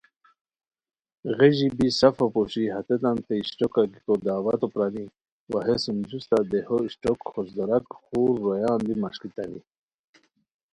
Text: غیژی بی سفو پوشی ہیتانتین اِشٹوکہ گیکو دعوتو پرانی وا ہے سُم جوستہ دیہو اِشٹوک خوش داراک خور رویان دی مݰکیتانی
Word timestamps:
غیژی 1.37 1.69
بی 1.77 1.87
سفو 1.99 2.25
پوشی 2.33 2.63
ہیتانتین 2.73 3.39
اِشٹوکہ 3.41 3.83
گیکو 3.91 4.13
دعوتو 4.25 4.67
پرانی 4.73 5.05
وا 5.51 5.59
ہے 5.67 5.75
سُم 5.83 5.97
جوستہ 6.09 6.37
دیہو 6.51 6.77
اِشٹوک 6.85 7.19
خوش 7.31 7.47
داراک 7.55 7.85
خور 8.05 8.29
رویان 8.43 8.77
دی 8.85 8.93
مݰکیتانی 9.01 9.59